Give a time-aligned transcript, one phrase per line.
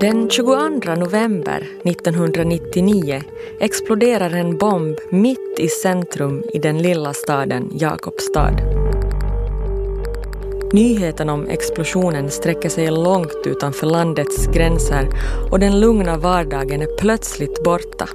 [0.00, 3.22] Den 22 november 1999
[3.60, 8.56] exploderar en bomb mitt i centrum i den lilla staden Jakobstad.
[10.72, 15.08] Nyheten om explosionen sträcker sig långt utanför landets gränser
[15.50, 18.08] och den lugna vardagen är plötsligt borta.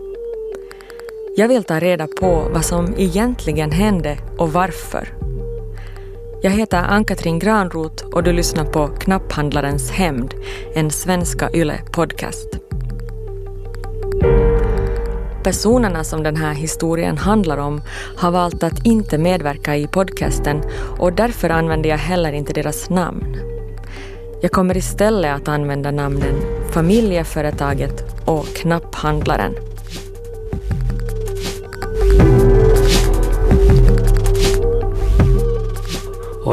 [1.36, 5.25] Jag vill ta reda på vad som egentligen hände och varför.
[6.42, 10.34] Jag heter Ann-Katrin Granroth och du lyssnar på Knapphandlarens hämnd,
[10.76, 12.60] en svenska YLE-podcast.
[15.44, 17.82] Personerna som den här historien handlar om
[18.18, 20.62] har valt att inte medverka i podcasten
[21.00, 23.38] och därför använder jag heller inte deras namn.
[24.42, 26.36] Jag kommer istället att använda namnen
[26.72, 29.56] Familjeföretaget och Knapphandlaren.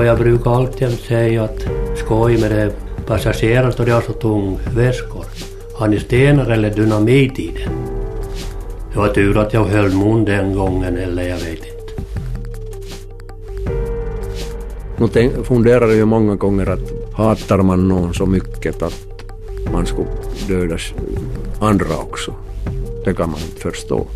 [0.02, 1.66] Och jag brukar alltid säga att
[1.96, 2.72] skoj med det
[3.06, 5.24] passagerare då de har så tung väskor.
[5.74, 7.72] Har ni stenar eller dynamit i den?
[8.92, 11.92] Det var tur att jag höll mun den gången eller jag vet inte.
[14.98, 19.06] Nu tänk, funderar jag ju många gånger att hatar man någon så mycket att
[19.72, 20.08] man skulle
[20.48, 20.78] döda
[21.60, 22.34] andra också.
[23.04, 24.06] Det kan man inte förstå.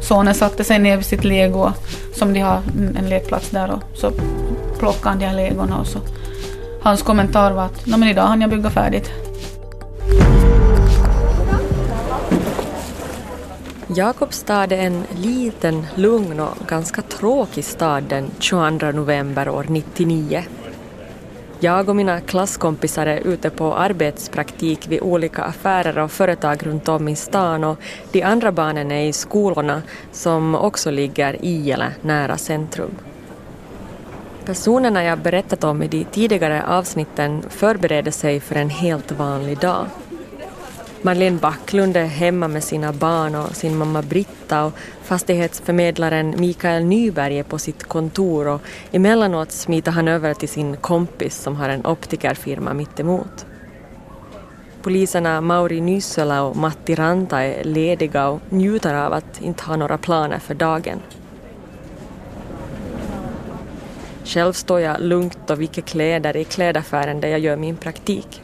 [0.00, 1.72] Sonen satte sig ner vid sitt lego
[2.14, 2.62] som de har
[2.98, 4.10] en lekplats där och så
[4.78, 5.98] plockade han de här legorna och så
[6.82, 9.10] hans kommentar var att men idag hann jag bygga färdigt.
[13.86, 20.44] Jakobstad är en liten, lugn och ganska tråkig stad den 22 november år 99.
[21.64, 27.08] Jag och mina klasskompisar är ute på arbetspraktik vid olika affärer och företag runt om
[27.08, 27.78] i stan och
[28.12, 32.90] de andra barnen är i skolorna som också ligger i eller nära centrum.
[34.44, 39.86] Personerna jag berättat om i de tidigare avsnitten förbereder sig för en helt vanlig dag.
[41.04, 44.72] Marlene Backlund är hemma med sina barn och sin mamma Britta och
[45.02, 48.60] fastighetsförmedlaren Mikael Nyberg är på sitt kontor och
[48.92, 53.46] emellanåt smiter han över till sin kompis som har en optikerfirma mittemot.
[54.82, 59.98] Poliserna Mauri Nyssela och Matti Ranta är lediga och njuter av att inte ha några
[59.98, 60.98] planer för dagen.
[64.24, 68.42] Själv står jag lugnt och viker kläder i klädaffären där jag gör min praktik.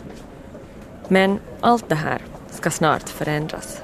[1.08, 2.20] Men allt det här
[2.60, 3.82] ska snart förändras.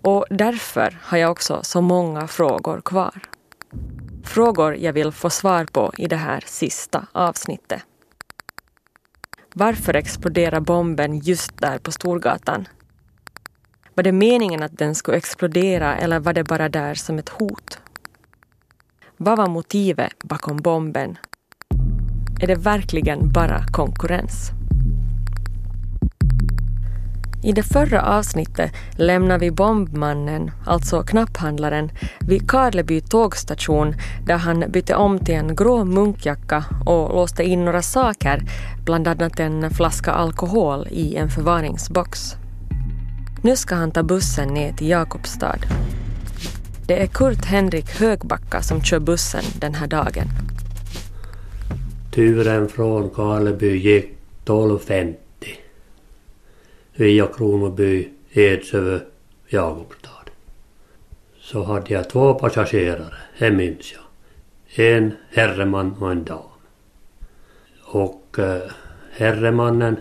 [0.00, 3.20] Och därför har jag också så många frågor kvar.
[4.24, 7.82] Frågor jag vill få svar på i det här sista avsnittet.
[9.54, 12.68] Varför exploderar bomben just där på Storgatan?
[13.94, 17.78] Var det meningen att den skulle explodera eller var det bara där som ett hot?
[19.16, 21.18] Vad var motivet bakom bomben?
[22.40, 24.53] Är det verkligen bara konkurrens?
[27.44, 31.90] I det förra avsnittet lämnar vi bombmannen, alltså knapphandlaren,
[32.20, 33.94] vid Karleby tågstation
[34.26, 38.42] där han bytte om till en grå munkjacka och låste in några saker,
[38.84, 42.34] bland annat en flaska alkohol i en förvaringsbox.
[43.42, 45.58] Nu ska han ta bussen ner till Jakobstad.
[46.86, 50.26] Det är Kurt Henrik Högbacka som kör bussen den här dagen.
[52.14, 54.06] Turen från Karleby gick
[54.44, 55.23] 12.50
[56.96, 59.00] via Kronoby, Edsövö,
[59.48, 60.30] Jakobstad.
[61.40, 64.02] Så hade jag två passagerare, det minns jag.
[64.86, 66.38] En herreman och en dam.
[67.84, 68.70] Och eh,
[69.12, 69.96] herremannen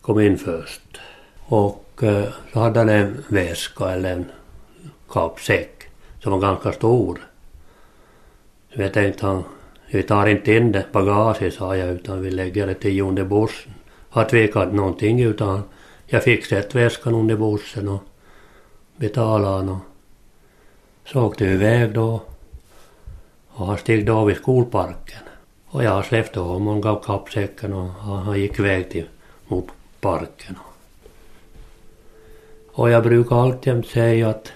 [0.00, 1.00] kom in först.
[1.44, 4.24] Och eh, så hade han en väska eller en
[5.08, 5.88] kappsäck
[6.22, 7.20] som var ganska stor.
[8.74, 9.44] Så jag tänkte han,
[9.90, 13.72] vi tar inte in det bagaget sa jag utan vi lägger det till under bussen.
[14.08, 15.62] Har tvekat någonting utan
[16.06, 18.02] jag fick sett väskan under bussen och
[18.96, 19.78] betalade och
[21.04, 22.22] så åkte vi iväg då.
[23.48, 25.22] Och han steg då vid skolparken.
[25.66, 29.08] Och jag släppte honom och gav kappsäcken och han gick iväg till,
[29.46, 29.66] mot
[30.00, 30.56] parken.
[32.72, 34.52] Och jag brukar alltid säga att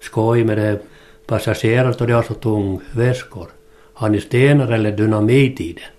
[0.00, 0.80] skoj med det
[1.26, 3.48] passagerare då de har så tung väskor.
[3.92, 5.92] Har ni stenar eller dynamit i den?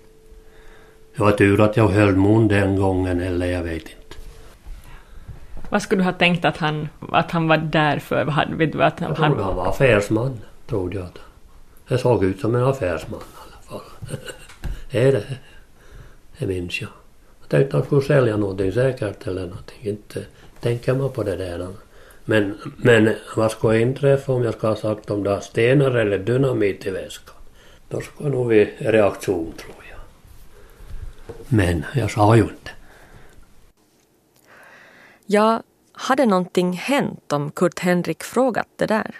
[1.16, 3.99] Det var tur att jag höll mun den gången eller jag vet inte.
[5.70, 8.24] Vad skulle du ha tänkt att han, att han var där för?
[8.24, 10.40] Vad, vet du, att han, jag trodde han var affärsman.
[10.66, 11.08] Trodde jag.
[11.88, 13.86] Det såg ut som en affärsman i alla fall.
[14.90, 15.24] är det.
[16.38, 16.90] Det minns jag.
[17.40, 19.78] Jag tänkte han skulle sälja någonting säkert eller någonting.
[19.80, 20.24] Inte
[20.60, 21.68] tänker man på det där.
[22.24, 26.86] Men, men vad skulle inträffa om jag skulle ha sagt om det stenar eller dynamit
[26.86, 27.34] i väskan?
[27.88, 29.98] Då skulle nog bli reaktion tror jag.
[31.48, 32.70] Men jag sa ju inte.
[35.32, 35.62] Ja,
[35.92, 39.14] hade någonting hänt om Kurt Henrik frågat det där?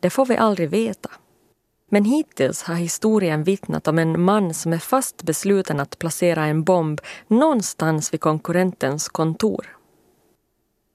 [0.00, 1.10] Det får vi aldrig veta.
[1.88, 6.64] Men hittills har historien vittnat om en man som är fast besluten att placera en
[6.64, 9.76] bomb någonstans vid konkurrentens kontor.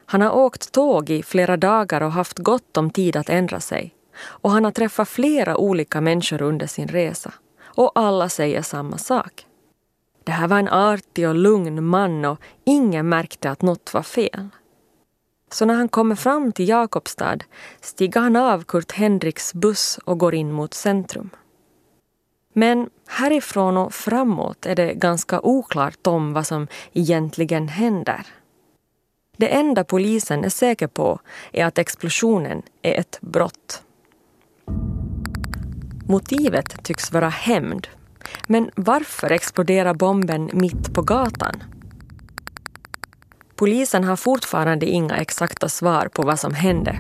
[0.05, 3.95] Han har åkt tåg i flera dagar och haft gott om tid att ändra sig.
[4.21, 7.33] Och han har träffat flera olika människor under sin resa.
[7.63, 9.45] Och alla säger samma sak.
[10.23, 14.49] Det här var en artig och lugn man och ingen märkte att något var fel.
[15.51, 17.37] Så när han kommer fram till Jakobstad
[17.81, 21.29] stiger han av Kurt Henriks buss och går in mot centrum.
[22.53, 28.27] Men härifrån och framåt är det ganska oklart om vad som egentligen händer.
[29.37, 31.19] Det enda polisen är säker på
[31.51, 33.83] är att explosionen är ett brott.
[36.07, 37.87] Motivet tycks vara hämnd.
[38.47, 41.63] Men varför exploderar bomben mitt på gatan?
[43.55, 46.99] Polisen har fortfarande inga exakta svar på vad som hände.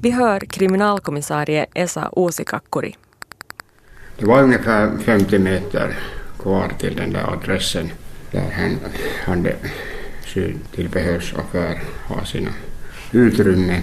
[0.00, 2.96] Vi hör kriminalkommissarie Esa Uusikakkuri.
[4.18, 5.98] Det var ungefär 50 meter
[6.38, 7.90] kvar till den där adressen
[8.30, 8.78] där han
[9.24, 9.56] hade
[10.74, 12.50] tillbehörsaffär ha sina
[13.12, 13.82] utrymmen.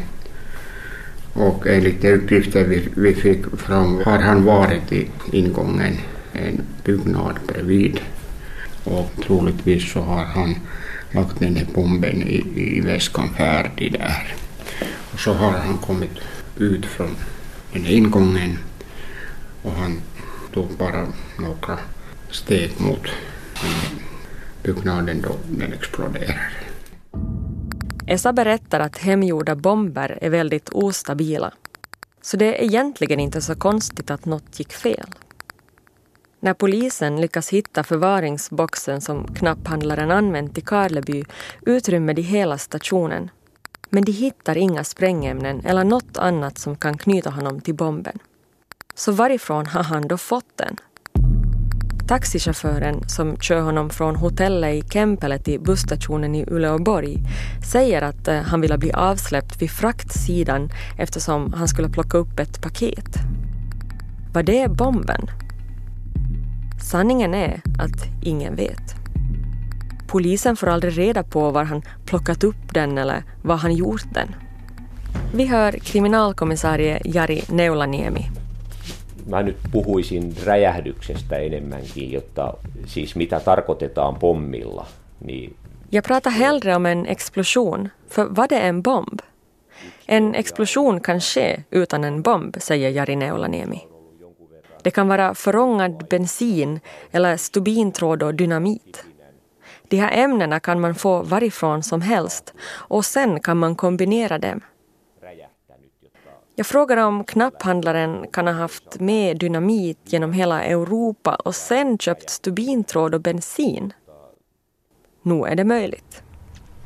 [1.34, 5.98] Och enligt de uppgifter vi, vi fick fram har han varit i ingången
[6.34, 8.00] en byggnad bredvid.
[8.84, 10.56] Och troligtvis så har han
[11.12, 14.36] lagt den här bomben i, i väskan färdig där.
[15.14, 16.20] Och så har han kommit
[16.58, 17.16] ut från
[17.74, 18.58] den här ingången
[19.62, 20.02] och han
[20.54, 21.08] tog bara
[21.40, 21.80] några
[22.32, 23.08] steg mot
[24.64, 26.40] byggnaden då den exploderade.
[28.08, 31.52] Esa berättar att hemgjorda bomber är väldigt ostabila.
[32.22, 35.08] Så det är egentligen inte så konstigt att något gick fel.
[36.44, 41.24] När polisen lyckas hitta förvaringsboxen som knapphandlaren använt i Karleby
[41.62, 43.30] utrymmer de hela stationen.
[43.90, 48.20] Men de hittar inga sprängämnen eller något annat som kan knyta honom till bomben.
[48.96, 50.78] Så varifrån har han då fått den?
[52.08, 57.18] Taxichauffören som kör honom från hotellet i Kempele till busstationen i Uleåborg
[57.72, 62.62] säger att eh, han ville bli avsläppt vid fraktsidan eftersom han skulle plocka upp ett
[62.62, 63.18] paket.
[64.34, 65.43] Var det bomben?
[66.84, 68.96] Sanningen är att ingen vet.
[70.08, 74.36] Polisen får aldrig reda på var han plockat upp den eller var han gjort den.
[75.36, 78.30] Vi hör kriminalkommissarie Jari Neulaniemi.
[79.28, 82.54] Mä nyt puhuisin räjähdyksestä enemmänkin, jotta
[82.86, 84.86] siis mitä tarkoitetaan pommilla.
[85.26, 85.56] Niin
[85.92, 89.22] Jag pratar hellre om en explosion, för vad är en bomb?
[90.08, 93.93] En explosion kan ske utan en bomb, säger Jari Neulaniemi.
[94.84, 96.80] Det kan vara förångad bensin
[97.12, 99.04] eller stubintråd och dynamit.
[99.88, 102.54] De här ämnena kan man få varifrån som helst
[102.90, 104.62] och sen kan man kombinera dem.
[106.56, 112.30] Jag frågar om knapphandlaren kan ha haft med dynamit genom hela Europa och sen köpt
[112.30, 113.94] stubintråd och bensin.
[115.22, 116.24] Nu är det möjligt.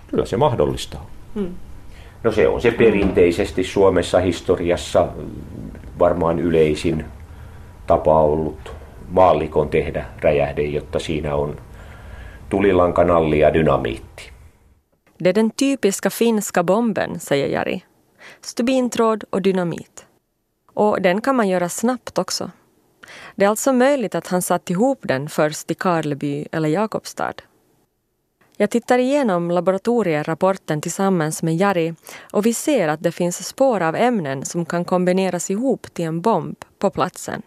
[0.10, 0.98] Kyllä se mahdollista
[1.36, 1.56] Mm.
[2.24, 5.08] No se on se perinteisesti Suomessa historiassa
[6.00, 7.06] varmaan yleisin
[7.88, 8.72] tapa ollut
[9.10, 11.58] maallikon tehdä räjähde, jotta siinä on
[12.50, 14.32] tulilankanalli ja dynamiitti.
[15.20, 17.84] Det är den typiska finska bomben, säger Jari.
[18.42, 20.06] Stubintråd och dynamit.
[20.74, 22.52] Och den kan man göra snabbt också.
[23.36, 27.34] Det är alltså möjligt att han satt ihop den först i Karleby eller Jakobstad.
[28.58, 31.94] Jag tittar igenom laboratorierapporten tillsammans med Jari
[32.34, 36.22] och vi ser att det finns spår av ämnen som kan kombineras ihop till en
[36.22, 37.42] bomb på platsen.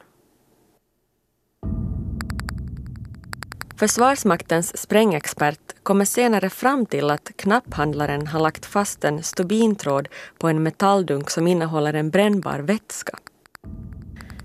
[3.81, 10.09] Försvarsmaktens sprängexpert kommer senare fram till att knapphandlaren har lagt fast en stubintråd
[10.39, 13.19] på en metalldunk som innehåller en brännbar vätska.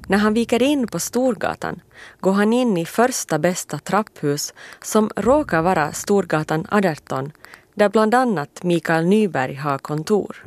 [0.08, 1.82] När han viker in på Storgatan
[2.20, 7.32] går han in i första bästa trapphus som råkar vara Storgatan 18
[7.74, 10.46] där bland annat Mikael Nyberg har kontor.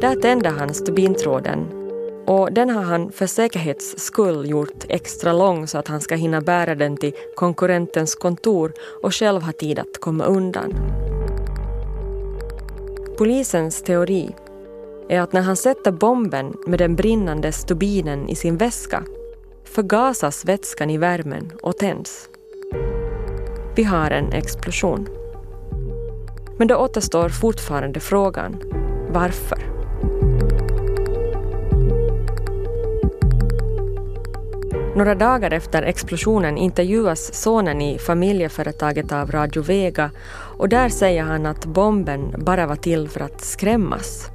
[0.00, 1.81] Där tänder han stubintråden
[2.26, 6.40] och den har han för säkerhets skull gjort extra lång så att han ska hinna
[6.40, 10.74] bära den till konkurrentens kontor och själv ha tid att komma undan.
[13.18, 14.34] Polisens teori
[15.08, 19.04] är att när han sätter bomben med den brinnande stubinen i sin väska
[19.64, 22.28] förgasas vätskan i värmen och tänds.
[23.76, 25.08] Vi har en explosion.
[26.58, 28.62] Men då återstår fortfarande frågan
[29.12, 29.81] varför.
[34.96, 40.10] Några dagar efter explosionen intervjuas sonen i familjeföretaget av Radio Vega
[40.58, 44.30] och där säger han att bomben bara var till för att skrämmas.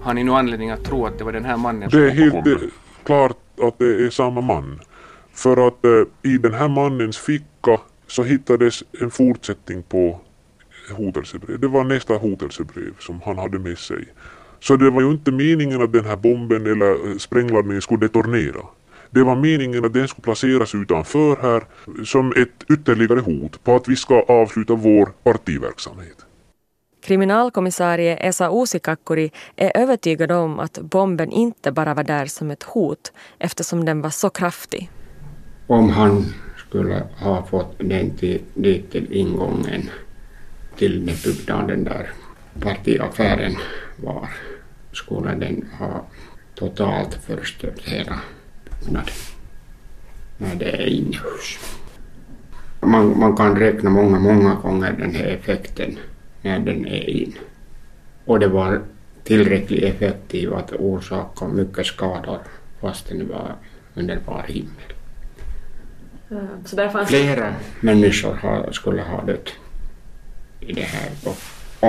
[0.00, 2.18] Har ni någon anledning att tro att det var den här mannen Det är som
[2.18, 2.68] helt eh,
[3.04, 4.80] klart att det är samma man.
[5.32, 10.20] För att eh, i den här mannens ficka så hittades en fortsättning på
[10.96, 11.60] hotelsebrev.
[11.60, 14.08] Det var nästa hotelsebrev som han hade med sig.
[14.60, 18.60] Så det var ju inte meningen att den här bomben eller eh, sprängladdningen skulle detonera.
[19.16, 21.64] Det var meningen att den skulle placeras utanför här
[22.04, 26.26] som ett ytterligare hot på att vi ska avsluta vår partiverksamhet.
[27.02, 33.12] Kriminalkommissarie Esa Uusikakkuri är övertygad om att bomben inte bara var där som ett hot
[33.38, 34.90] eftersom den var så kraftig.
[35.66, 36.24] Om han
[36.68, 39.90] skulle ha fått den till, dit till ingången
[40.76, 42.10] till den byggnaden där
[42.60, 43.56] partiaffären
[43.96, 44.28] var,
[44.92, 46.06] skulle den ha
[46.54, 48.20] totalt förstört hela
[48.80, 49.14] byggnaden
[50.38, 51.58] när det är inomhus.
[52.80, 55.98] Man, man kan räkna många, många gånger den här effekten
[56.42, 57.34] när den är in.
[58.24, 58.82] Och det var
[59.24, 62.38] tillräckligt effektiv att orsaka mycket skador
[62.80, 63.54] fast det var
[63.94, 64.92] under bar himmel.
[66.64, 69.52] Så där fanns Flera människor har, skulle ha dött
[70.60, 71.36] i det här och-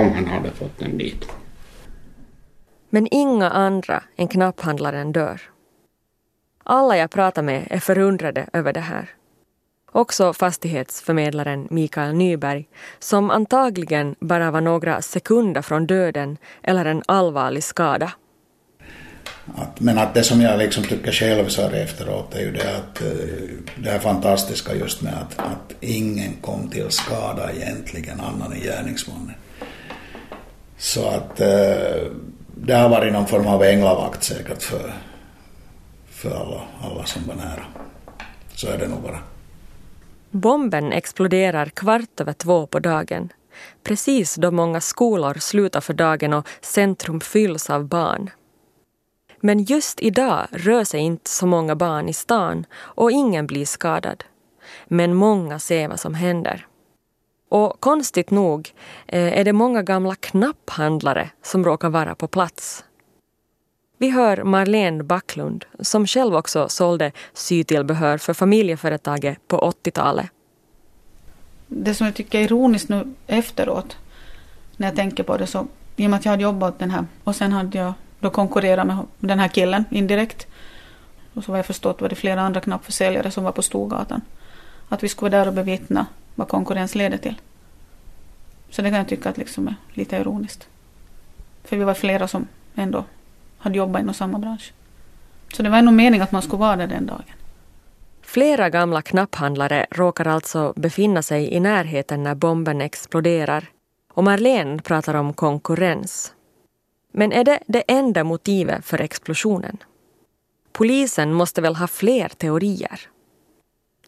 [0.00, 1.28] om han hade fått den dit.
[2.90, 5.40] Men inga andra än knapphandlaren dör.
[6.70, 9.10] Alla jag pratar med är förundrade över det här.
[9.92, 17.64] Också fastighetsförmedlaren Mikael Nyberg, som antagligen bara var några sekunder från döden eller en allvarlig
[17.64, 18.12] skada.
[19.56, 22.76] Att, men att det som jag liksom tycker själv så här efteråt är ju det
[22.76, 23.08] att eh,
[23.76, 29.34] det här fantastiska just med att, att ingen kom till skada egentligen annan än gärningsmannen.
[30.78, 32.12] Så att eh,
[32.54, 34.92] det har varit någon form av änglavakt säkert för,
[36.18, 37.64] för alla, alla som var nära.
[38.54, 39.18] Så är det nog bara.
[40.30, 43.32] Bomben exploderar kvart över två på dagen.
[43.82, 48.30] Precis då många skolor slutar för dagen och centrum fylls av barn.
[49.40, 54.24] Men just idag rör sig inte så många barn i stan och ingen blir skadad.
[54.88, 56.66] Men många ser vad som händer.
[57.48, 58.74] Och konstigt nog
[59.06, 62.84] eh, är det många gamla knapphandlare som råkar vara på plats.
[64.00, 70.26] Vi hör Marlene Backlund som själv också sålde sytillbehör för familjeföretaget på 80-talet.
[71.66, 73.96] Det som jag tycker är ironiskt nu efteråt,
[74.76, 77.06] när jag tänker på det så, i och med att jag hade jobbat den här
[77.24, 80.46] och sen hade jag då konkurrerat med den här killen indirekt.
[81.34, 84.20] Och så vad jag förstått var det flera andra knappförsäljare som var på Storgatan.
[84.88, 87.40] Att vi skulle vara där och bevittna vad konkurrens leder till.
[88.70, 90.68] Så det kan jag tycka att liksom är lite ironiskt.
[91.64, 93.04] För vi var flera som ändå
[93.58, 94.72] hade jobbat inom samma bransch.
[95.52, 97.24] Så det var ändå meningen att man skulle vara där den dagen.
[98.22, 103.64] Flera gamla knapphandlare råkar alltså befinna sig i närheten när bomben exploderar.
[104.12, 106.32] Och Marlene pratar om konkurrens.
[107.12, 109.76] Men är det det enda motivet för explosionen?
[110.72, 113.00] Polisen måste väl ha fler teorier?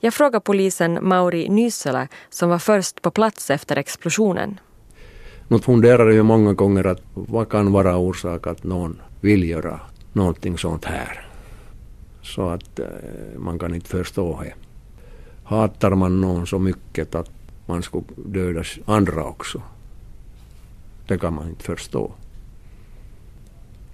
[0.01, 4.61] Jag frågar polisen Mauri Nysselä som var först på plats efter explosionen.
[5.49, 9.81] Nu funderar ju många gånger att vad kan vara orsak att någon vill göra
[10.13, 11.27] någonting sånt här.
[12.23, 12.87] Så att eh,
[13.37, 14.55] man kan inte förstå det.
[15.45, 17.31] Hatar man någon så mycket att
[17.67, 19.63] man skulle döda andra också.
[21.07, 22.13] Det kan man inte förstå.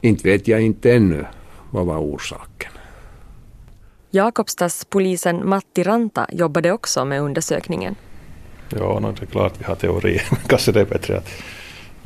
[0.01, 1.27] Inte vet jag inte ännu
[1.71, 2.73] vad var orsaken.
[4.11, 7.95] Jakobstadspolisen Matti Ranta jobbade också med undersökningen.
[8.69, 10.23] Ja, no, det är klart vi har teorier.
[10.31, 11.29] Men Kanske det är bättre att,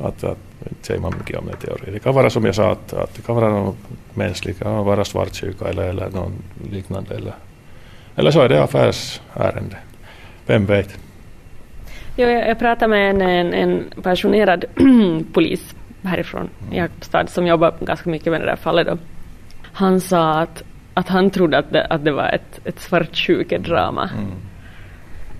[0.05, 0.37] att, att
[0.69, 1.91] inte säger man mycket om det teorier.
[1.91, 3.75] Det kan vara som jag sa, att, att det kan vara någon
[4.13, 6.33] mänsklig, det kan vara svartsjuka eller, eller någon
[6.71, 7.15] liknande.
[7.15, 7.33] Eller,
[8.15, 9.77] eller så är det affärsärende.
[10.45, 10.97] Vem vet?
[12.15, 14.65] Jo, jag, jag pratade med en, en, en pensionerad
[15.33, 18.87] polis härifrån Jakobstad som jobbar ganska mycket med det där fallet.
[18.87, 18.97] Då.
[19.73, 24.09] Han sa att, att han trodde att det, att det var ett, ett svartsjukedrama.
[24.17, 24.31] Mm.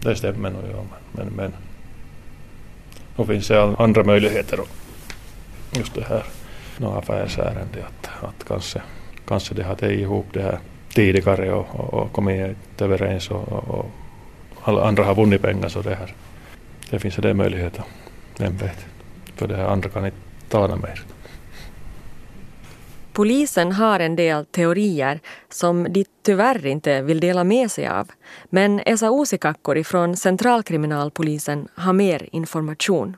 [0.03, 0.83] Det stämmer nog, ja.
[1.11, 1.53] Men, men
[3.15, 4.59] då finns det andra möjligheter.
[5.71, 6.23] Just det här
[6.77, 7.85] Några affärsärende.
[7.85, 8.81] Att, att kanske,
[9.27, 10.59] kanske det har tagit ihop det här
[10.93, 13.85] tidigare och, och, och kommit överens och, och, och
[14.63, 16.13] alla andra har vunnit pengar så det här.
[16.89, 17.83] Det finns det möjligheter.
[18.37, 18.85] Vem vet.
[19.35, 20.17] För det här andra kan inte
[20.49, 21.01] tala mer.
[23.13, 28.07] Polisen har en del teorier som de tyvärr inte vill dela med sig av.
[28.49, 33.17] Men Esa Uusikakkuri från centralkriminalpolisen har mer information.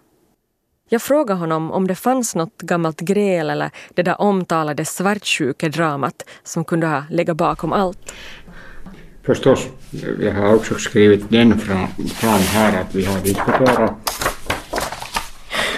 [0.89, 6.65] Jag frågade honom om det fanns något gammalt gräl eller det där omtalade svartsjukedramat som
[6.65, 8.13] kunde ha legat bakom allt.
[9.23, 9.67] Förstås,
[10.19, 13.93] jag har också skrivit den fram, fram här att vi har diskuterat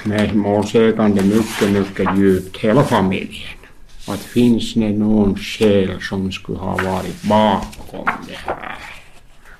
[0.03, 3.64] med målsägande mycket, mycket djupt, hela familjen.
[4.07, 8.77] Att finns det någon själ som skulle ha varit bakom det här?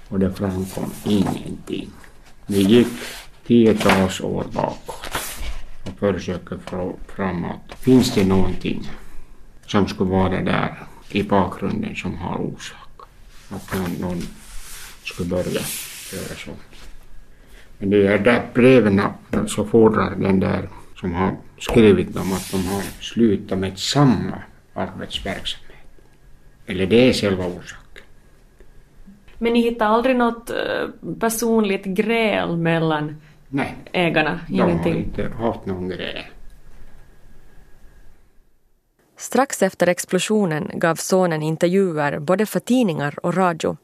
[0.10, 1.90] Och det framkom ingenting.
[2.46, 2.88] Vi gick
[3.48, 5.10] tiotals år bakåt
[5.84, 7.76] och försöker få framåt.
[7.80, 8.92] Finns det någonting
[9.66, 13.02] som skulle vara där i bakgrunden som har orsak?
[13.50, 14.22] Att någon, någon
[15.04, 15.62] skulle börja
[16.14, 16.60] göra sånt.
[17.78, 19.02] Men det är där breven
[19.48, 24.42] så fordrar den där som har skrivit dem att de har slutat med samma
[24.74, 25.66] arbetsverksamhet.
[26.66, 28.04] Eller det är själva orsaken.
[29.38, 34.40] Men ni hittade aldrig något eh, personligt gräl mellan Nej, ägarna?
[34.50, 36.32] de har inte haft någon grej.
[39.18, 43.78] Strax efter explosionen gav sonen intervjuer både för tidningar och radio.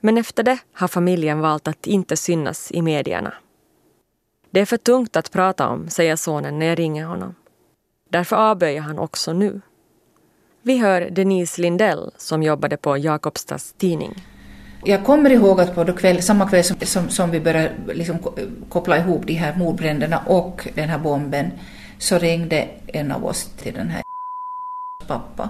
[0.00, 3.34] Men efter det har familjen valt att inte synas i medierna.
[4.54, 7.34] Det är för tungt att prata om, säger sonen när jag ringer honom.
[8.10, 9.60] Därför avböjer han också nu.
[10.62, 14.14] Vi hör Denise Lindell som jobbade på Jakobstads tidning.
[14.84, 18.18] Jag kommer ihåg att på kväll, samma kväll som, som, som vi började liksom
[18.68, 21.50] koppla ihop de här mordbränderna och den här bomben
[21.98, 24.02] så ringde en av oss till den här
[25.06, 25.48] pappa.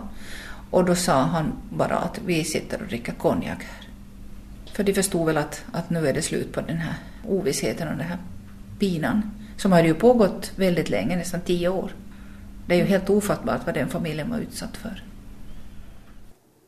[0.71, 3.89] Och då sa han bara att vi sitter och dricker konjak här.
[4.73, 6.95] För de förstod väl att, att nu är det slut på den här
[7.29, 8.19] ovissheten och det här
[8.79, 9.31] pinan.
[9.57, 11.91] Som hade ju pågått väldigt länge, nästan tio år.
[12.67, 15.03] Det är ju helt ofattbart vad den familjen var utsatt för.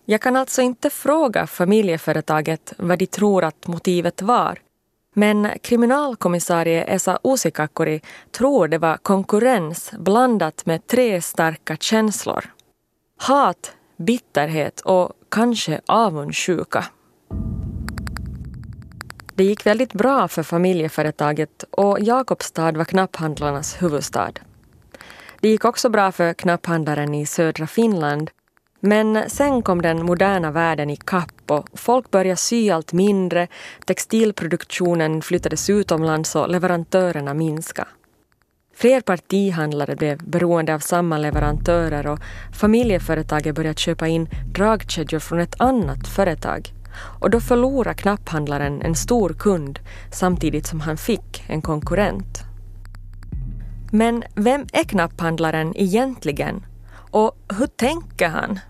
[0.05, 4.59] Jag kan alltså inte fråga familjeföretaget vad de tror att motivet var.
[5.15, 12.45] Men kriminalkommissarie Esa Usikakuri tror det var konkurrens blandat med tre starka känslor.
[13.19, 16.85] Hat, bitterhet och kanske avundsjuka.
[19.37, 24.33] Det gick väldigt bra för familjeföretaget och Jakobstad var knapphandlarnas huvudstad.
[25.41, 28.31] Det gick också bra för knapphandlaren i södra Finland
[28.81, 33.49] men sen kom den moderna världen i kapp och folk började sy allt mindre,
[33.85, 37.89] textilproduktionen flyttades utomlands och leverantörerna minskade.
[38.75, 42.19] Fler partihandlare blev beroende av samma leverantörer och
[42.61, 46.73] familjeföretaget började köpa in dragkedjor från ett annat företag.
[47.21, 49.79] Och då förlorade knapphandlaren en stor kund
[50.13, 52.43] samtidigt som han fick en konkurrent.
[53.93, 56.67] Men vem är knapphandlaren egentligen?
[57.11, 58.61] Och hur tänker han?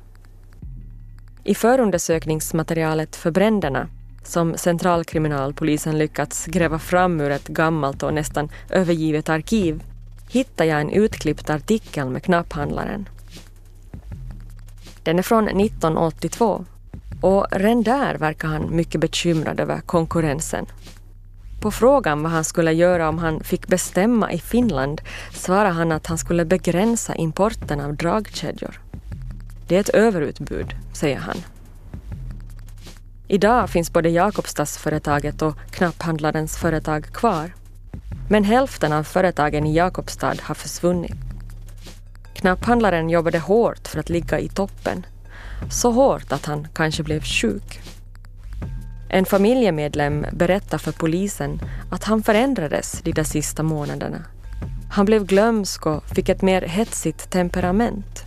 [1.44, 3.88] I förundersökningsmaterialet för bränderna
[4.24, 9.82] som centralkriminalpolisen lyckats gräva fram ur ett gammalt och nästan övergivet arkiv
[10.30, 13.08] hittar jag en utklippt artikel med knapphandlaren.
[15.02, 16.64] Den är från 1982
[17.20, 20.66] och redan där verkar han mycket bekymrad över konkurrensen.
[21.61, 25.00] På frågan vad han skulle göra om han fick bestämma i Finland
[25.33, 28.81] svarar han att han skulle begränsa importen av dragkedjor.
[29.68, 31.37] Det är ett överutbud, säger han.
[33.29, 37.55] Idag finns både Jakobstadsföretaget och knapphandlarens företag kvar.
[38.29, 41.16] Men hälften av företagen i Jakobstad har försvunnit.
[42.35, 45.07] Knapphandlaren jobbade hårt för att ligga i toppen.
[45.70, 47.80] Så hårt att han kanske blev sjuk.
[49.08, 54.24] En familjemedlem berättar för polisen att han förändrades de där sista månaderna.
[54.90, 58.24] Han blev glömsk och fick ett mer hetsigt temperament.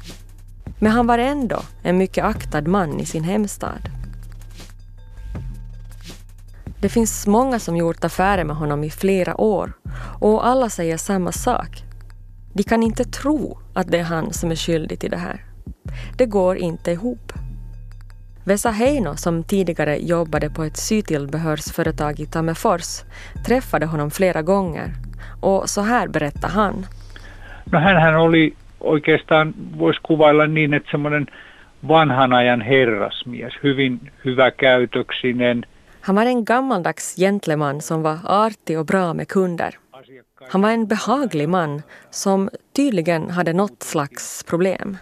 [0.79, 3.89] Men han var ändå en mycket aktad man i sin hemstad.
[6.81, 9.73] Det finns många som gjort affärer med honom i flera år
[10.19, 11.83] och alla säger samma sak.
[12.53, 15.48] De kan inte tro att det är han som är skyldig till det här.
[16.17, 17.33] Det går inte ihop.
[18.43, 23.03] Vesa Heino, som tidigare jobbade på ett sytillbehörsföretag i Tammerfors,
[23.47, 24.93] träffade honom flera gånger.
[25.41, 26.85] Och så här berättar han.
[27.71, 31.27] No hänhän oli oikeastaan, voisi kuvailla niin, että semmoinen
[31.87, 35.65] vanhan ajan herrasmies, hyvin hyväkäytöksinen.
[36.01, 39.77] Han var en gammaldags gentleman som var artig och bra med kunder.
[40.49, 44.97] Han var en behaglig man som tydligen hade något slags problem.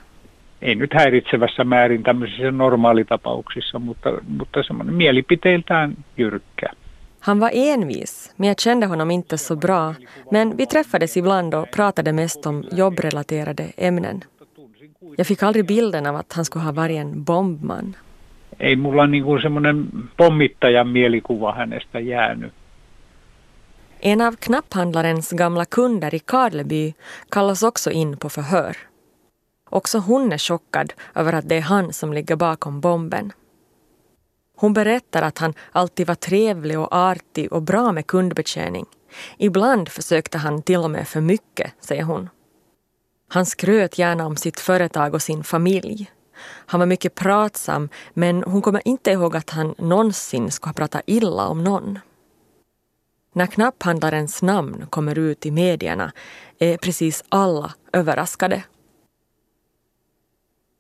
[0.62, 6.68] Ei nyt häiritsevässä määrin tämmöisissä normaalitapauksissa, mutta, mutta semmoinen mielipiteiltään jyrkkä.
[7.20, 9.96] Han var envis, men jag kände honom inte så bra.
[10.32, 14.24] Men vi träffades ibland och pratade mest om jobbrelaterade ämnen.
[15.18, 17.96] Jag fick aldrig bilden av att han skulle ha varit en bombman.
[18.60, 22.54] Ei mulla niin kuin semmoinen pommittajan mielikuva hänestä jäänyt.
[24.00, 26.94] En av knapphandlarens gamla kunder i Karleby
[27.30, 28.78] kallas också in på förhör.
[29.70, 33.34] Också hon är chockad över att det är han som ligger bakom bomben.
[34.58, 38.86] Hon berättar att han alltid var trevlig och artig och bra med kundbetjäning.
[39.38, 42.30] Ibland försökte han till och med för mycket, säger hon.
[43.30, 46.12] Han skröt gärna om sitt företag och sin familj.
[46.42, 51.02] Han var mycket pratsam men hon kommer inte ihåg att han någonsin skulle ha pratat
[51.06, 52.00] illa om någon.
[53.34, 56.12] När knapphandlarens namn kommer ut i medierna
[56.60, 58.64] är precis alla överraskade.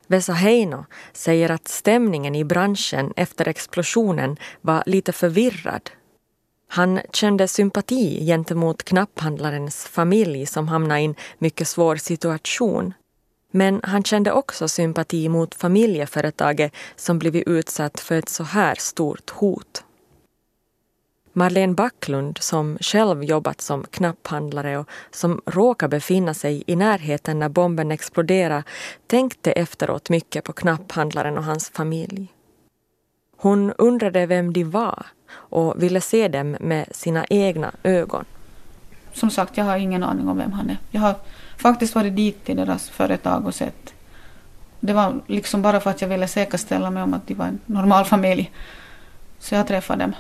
[0.07, 5.89] Vesa Heino säger att stämningen i branschen efter explosionen var lite förvirrad.
[6.69, 12.93] Han kände sympati gentemot knapphandlarens familj som hamnade i en mycket svår situation.
[13.51, 19.29] Men han kände också sympati mot familjeföretaget som blivit utsatt för ett så här stort
[19.29, 19.83] hot.
[21.37, 27.49] Marlene Backlund, som själv jobbat som knapphandlare och som råkade befinna sig i närheten när
[27.49, 28.63] bomben exploderade,
[29.07, 32.27] tänkte efteråt mycket på knapphandlaren och hans familj.
[33.37, 38.25] Hon undrade vem de var och ville se dem med sina egna ögon.
[39.13, 40.77] Som sagt, jag har ingen aning om vem han är.
[40.91, 41.15] Jag har
[41.57, 43.93] faktiskt varit dit till deras företag och sett.
[44.79, 47.59] Det var liksom bara för att jag ville säkerställa mig om att de var en
[47.65, 48.51] normal familj.
[49.39, 50.13] Så jag träffade dem.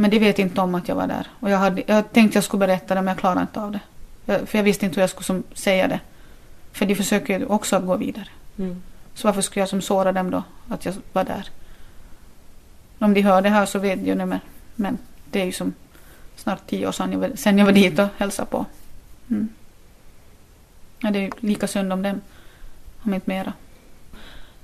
[0.00, 1.26] Men de vet inte om att jag var där.
[1.40, 3.80] Och jag, hade, jag tänkte jag skulle berätta det men jag klarade inte av det.
[4.24, 6.00] Jag, för jag visste inte hur jag skulle som, säga det.
[6.72, 8.26] För de försöker ju också att gå vidare.
[8.58, 8.82] Mm.
[9.14, 10.42] Så varför skulle jag som såra dem då?
[10.68, 11.48] Att jag var där.
[12.98, 14.40] Om de hör det här så vet de ju men,
[14.74, 14.98] men
[15.30, 15.74] det är ju som
[16.36, 18.66] snart tio år sedan jag var, sen jag var dit och hälsade på.
[19.30, 19.48] Mm.
[20.98, 22.20] Ja, det är lika synd om dem.
[23.02, 23.52] Om inte mera.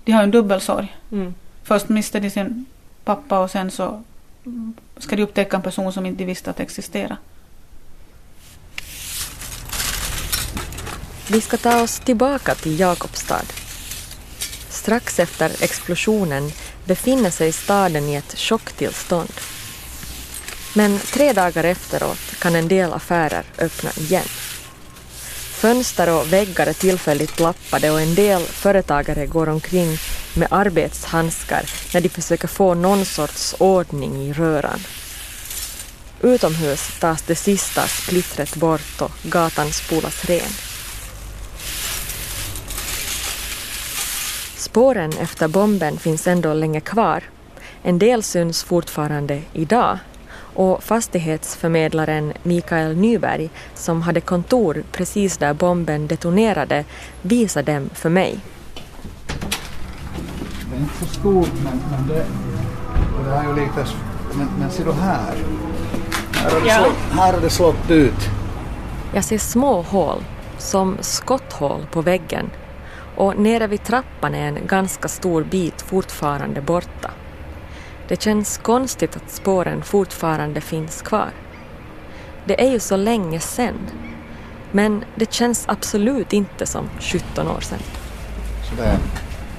[0.05, 0.97] De har ju en dubbelsorg.
[1.13, 1.35] Mm.
[1.63, 2.67] Först miste de sin
[3.05, 4.03] pappa och sen så
[4.99, 7.17] ska de upptäcka en person som inte visste att existera.
[11.31, 13.45] Vi ska ta oss tillbaka till Jakobstad.
[14.69, 16.51] Strax efter explosionen
[16.85, 19.33] befinner sig staden i ett chocktillstånd.
[20.75, 24.29] Men tre dagar efteråt kan en del affärer öppna igen.
[25.57, 29.99] Fönster och väggar är tillfälligt lappade och en del företagare går omkring
[30.37, 31.63] med arbetshandskar
[31.95, 34.81] när de försöker få någon sorts ordning i röran.
[36.23, 40.51] Utomhus tas det sista splittret bort och gatan spolas ren.
[44.57, 47.25] Spåren efter bomben finns ändå länge kvar.
[47.83, 49.99] En del syns fortfarande idag
[50.57, 56.85] och fastighetsförmedlaren Mikael Nyberg som hade kontor precis där bomben detonerade
[57.23, 58.41] visade dem för mig.
[60.77, 62.27] Det är inte så stort men, men det,
[63.25, 63.87] det är ju lite...
[64.35, 65.35] Men, men ser du här?
[66.33, 66.75] Här har, det ja.
[66.75, 68.31] slått, här har det slått ut.
[69.15, 70.25] Jag ser små hål,
[70.59, 72.51] som skotthål på väggen
[73.17, 77.11] och nere vid trappan är en ganska stor bit fortfarande borta.
[78.09, 81.31] Det känns konstigt att spåren fortfarande finns kvar.
[82.45, 83.79] Det är ju så länge sen.
[84.73, 87.79] Men det känns absolut inte som 17 år sedan.
[88.71, 88.83] Så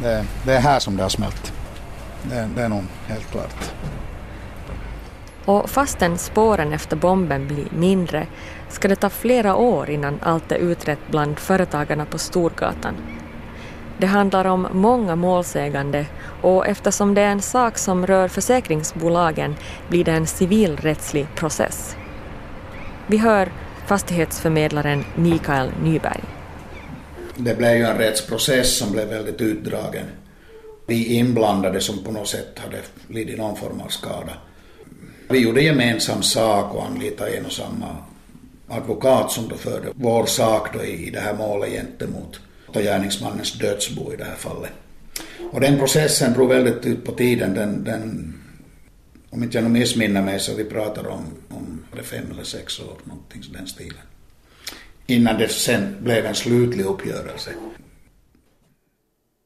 [0.01, 1.53] det, det, är här som det har smält.
[2.23, 3.73] Det, det är nog helt klart.
[5.45, 8.27] Och fastän spåren efter bomben blir mindre
[8.69, 12.93] ska det ta flera år innan allt är utrett bland företagarna på Storgatan.
[13.97, 16.05] Det handlar om många målsägande
[16.41, 19.55] och eftersom det är en sak som rör försäkringsbolagen
[19.89, 21.95] blir det en civilrättslig process.
[23.07, 23.51] Vi hör
[23.86, 26.37] fastighetsförmedlaren Mikael Nyberg.
[27.39, 30.06] Det blev ju en rättsprocess som blev väldigt utdragen.
[30.88, 34.34] Vi inblandade som på något sätt hade lidit någon form av skada.
[35.30, 37.97] Vi gjorde gemensam sak och anlitade en och samma
[38.67, 42.39] advokat som då förde vår sak då i det här målet gentemot
[42.73, 44.71] gärningsmannens dödsbo i det här fallet.
[45.52, 47.54] Och den processen drog väldigt ut på tiden.
[47.54, 48.34] Den, den,
[49.30, 52.97] om inte jag missminner mig så vi pratar om, om det fem eller sex år,
[53.04, 54.02] någonting i den stilen.
[55.08, 57.54] Innan det sen blev en slutlig uppgörelse.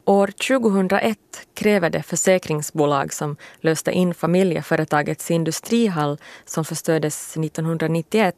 [0.06, 1.18] År 2001
[1.54, 8.36] kräver det försäkringsbolag som löste in familjeföretagets industrihall som förstördes 1991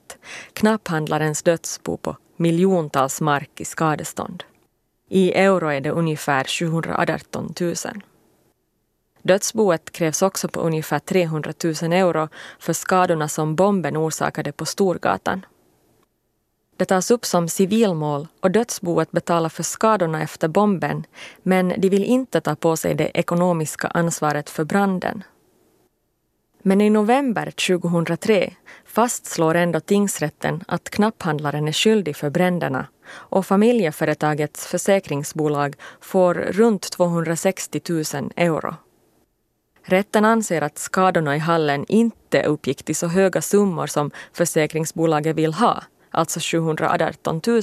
[0.53, 4.43] knapphandlarens dödsbo på miljontals mark i skadestånd.
[5.09, 7.75] I euro är det ungefär 718 000.
[9.21, 15.45] Dödsboet krävs också på ungefär 300 000 euro för skadorna som bomben orsakade på Storgatan.
[16.77, 21.05] Det tas upp som civilmål och dödsboet betalar för skadorna efter bomben
[21.43, 25.23] men de vill inte ta på sig det ekonomiska ansvaret för branden.
[26.61, 28.53] Men i november 2003
[28.85, 37.81] fastslår ändå tingsrätten att knapphandlaren är skyldig för bränderna och familjeföretagets försäkringsbolag får runt 260
[37.89, 38.75] 000 euro.
[39.85, 45.53] Rätten anser att skadorna i hallen inte uppgick till så höga summor som försäkringsbolaget vill
[45.53, 47.61] ha, alltså 718 000,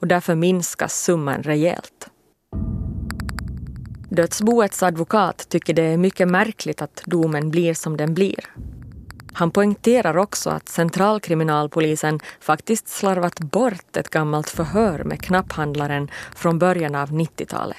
[0.00, 2.08] och därför minskas summan rejält.
[4.08, 8.44] Dödsboets advokat tycker det är mycket märkligt att domen blir som den blir.
[9.32, 16.94] Han poängterar också att centralkriminalpolisen faktiskt slarvat bort ett gammalt förhör med knapphandlaren från början
[16.94, 17.76] av 90-talet.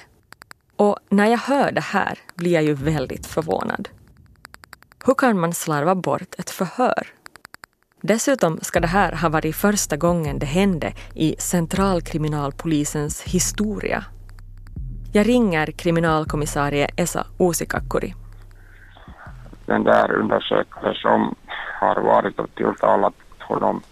[0.76, 3.88] Och när jag hör det här blir jag ju väldigt förvånad.
[5.04, 7.06] Hur kan man slarva bort ett förhör?
[8.00, 14.04] Dessutom ska det här ha varit första gången det hände i centralkriminalpolisens historia.
[15.12, 18.14] Jag ringer kriminalkommissarie Esa Uusikakkuri.
[19.66, 21.34] Den där undersökaren som
[21.80, 23.82] har varit och tilltalat honom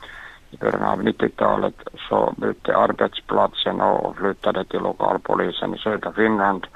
[0.51, 1.75] i början av 90-talet
[2.09, 6.67] så bytte arbetsplatsen och flyttade till lokalpolisen i södra Finland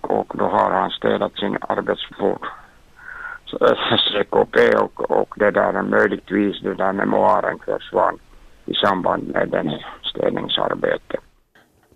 [0.00, 2.46] och då har han städat sin arbetsbord.
[4.12, 8.18] CKP och, och det där möjligtvis det där memoaren försvann
[8.66, 9.70] i samband med den
[10.02, 11.20] städningsarbetet.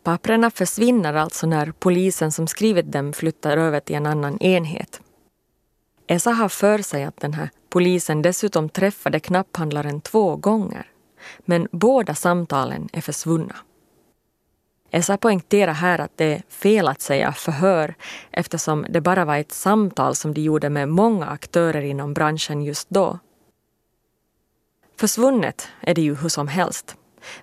[0.02, 5.00] Papprena försvinner alltså när polisen som skrivit dem flyttar över till en annan enhet.
[6.06, 10.86] Esa har för sig att den här polisen dessutom träffade knapphandlaren två gånger.
[11.44, 13.56] Men båda samtalen är försvunna.
[14.90, 17.94] Esa poängterar här att det är fel att säga förhör
[18.30, 22.90] eftersom det bara var ett samtal som de gjorde med många aktörer inom branschen just
[22.90, 23.18] då.
[24.96, 26.96] Försvunnet är det ju hur som helst.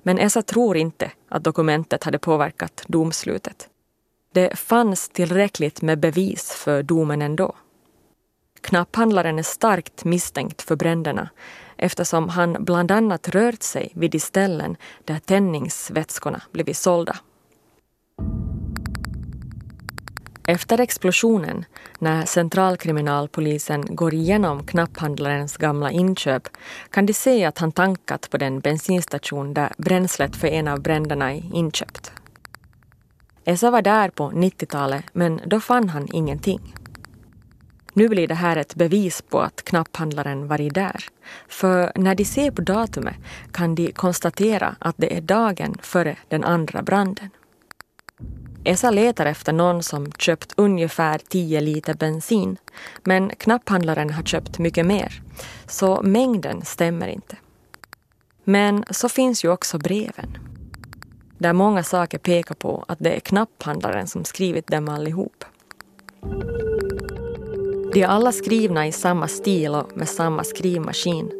[0.03, 3.69] Men Esa tror inte att dokumentet hade påverkat domslutet.
[4.33, 7.55] Det fanns tillräckligt med bevis för domen ändå.
[8.61, 11.29] Knapphandlaren är starkt misstänkt för bränderna
[11.77, 17.17] eftersom han bland annat rört sig vid de ställen där tändningsvätskorna blivit sålda.
[20.49, 21.65] Efter explosionen,
[21.99, 26.47] när centralkriminalpolisen går igenom knapphandlarens gamla inköp,
[26.89, 31.33] kan de se att han tankat på den bensinstation där bränslet för en av bränderna
[31.33, 32.11] är inköpt.
[33.45, 36.73] Esa var där på 90-talet, men då fann han ingenting.
[37.93, 41.05] Nu blir det här ett bevis på att knapphandlaren varit där.
[41.47, 43.15] För när de ser på datumet
[43.51, 47.29] kan de konstatera att det är dagen före den andra branden.
[48.67, 52.57] Esa letar efter någon som köpt ungefär 10 liter bensin,
[53.03, 55.21] men knapphandlaren har köpt mycket mer,
[55.67, 57.35] så mängden stämmer inte.
[58.43, 60.37] Men så finns ju också breven,
[61.37, 65.45] där många saker pekar på att det är knapphandlaren som skrivit dem allihop.
[67.93, 71.31] De är alla skrivna i samma stil och med samma skrivmaskin.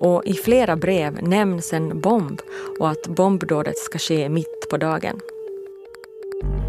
[0.00, 2.40] Och i flera brev nämns en bomb
[2.80, 5.20] och att bombdådet ska ske mitt på dagen.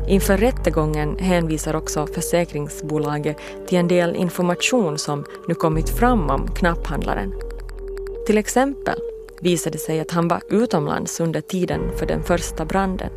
[0.08, 7.34] Inför rättegången hänvisar också försäkringsbolaget till en del information som nu kommit fram om knapphandlaren.
[8.28, 9.00] Till exempel
[9.42, 13.10] visade det sig att han var utomlands under tiden för den första branden.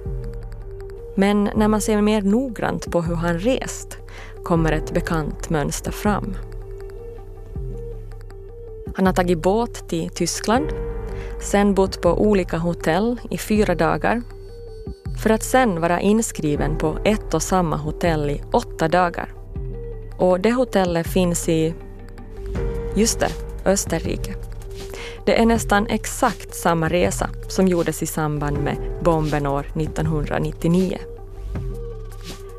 [1.15, 3.99] Men när man ser mer noggrant på hur han rest
[4.43, 6.35] kommer ett bekant mönster fram.
[8.95, 10.67] Han har tagit båt till Tyskland,
[11.41, 14.23] sen bott på olika hotell i fyra dagar
[15.19, 19.33] för att sen vara inskriven på ett och samma hotell i åtta dagar.
[20.19, 21.75] Och det hotellet finns i,
[22.95, 23.31] just det,
[23.65, 24.35] Österrike.
[25.27, 30.99] Det är nästan exakt samma resa som gjordes i samband med bomben år 1999.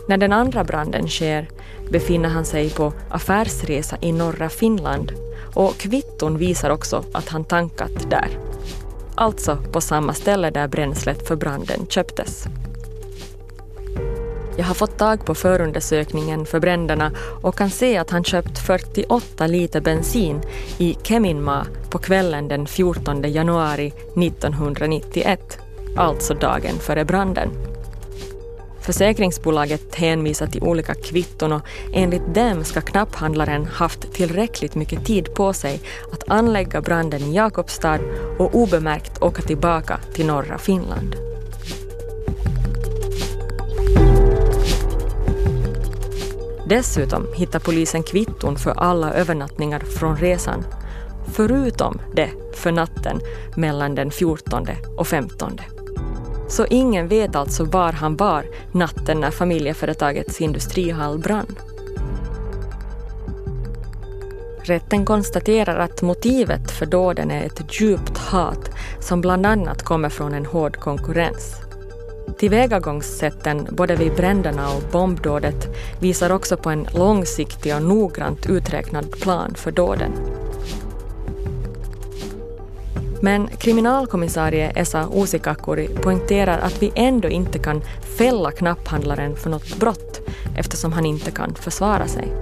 [0.07, 1.49] När den andra branden sker
[1.91, 5.11] befinner han sig på affärsresa i norra Finland
[5.55, 8.29] och kvitton visar också att han tankat där.
[9.19, 12.45] Alltså på samma ställe där bränslet för branden köptes.
[14.57, 19.47] Jag har fått tag på förundersökningen för bränderna och kan se att han köpt 48
[19.47, 20.41] liter bensin
[20.77, 25.57] i Keminmaa på kvällen den 14 januari 1991,
[25.95, 27.68] alltså dagen före branden.
[28.89, 31.61] Försäkringsbolaget hänvisar till olika kvitton och
[31.93, 37.99] enligt dem ska knapphandlaren haft tillräckligt mycket tid på sig att anlägga branden i Jakobstad
[38.37, 41.15] och obemärkt åka tillbaka till norra Finland.
[46.65, 50.65] Dessutom hittar polisen kvitton för alla övernattningar från resan,
[51.33, 53.19] förutom det för natten
[53.55, 55.59] mellan den 14 och 15.
[56.49, 61.55] Så ingen vet alltså var han var natten när familjeföretagets industrihall brann.
[64.63, 70.33] Rätten konstaterar att motivet för dåden är ett djupt hat som bland annat kommer från
[70.33, 71.55] en hård konkurrens.
[72.37, 75.67] Tillvägagångssätten både vid bränderna och bombdådet
[75.99, 80.11] visar också på en långsiktig och noggrant uträknad plan för dåden.
[83.21, 87.81] Men kriminalkommissarie Esa Uusikakuri poängterar att vi ändå inte kan
[88.17, 90.21] fälla knapphandlaren för något brott
[90.57, 92.33] eftersom han inte kan försvara sig.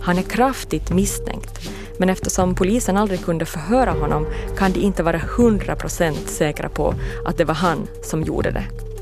[0.00, 5.18] Han är kraftigt misstänkt men eftersom polisen aldrig kunde förhöra honom kan de inte vara
[5.18, 8.93] hundra procent säkra på att det var han som gjorde det.